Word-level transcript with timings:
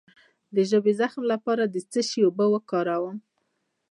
د 0.55 0.57
ژبې 0.69 0.93
د 0.95 0.97
زخم 0.99 1.23
لپاره 1.33 1.63
د 1.65 1.75
څه 1.91 2.01
شي 2.09 2.21
اوبه 2.25 2.45
وکاروم؟ 2.53 3.17